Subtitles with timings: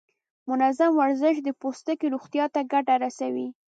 [0.49, 3.47] منظم ورزش د پوستکي روغتیا ته ګټه رسوي.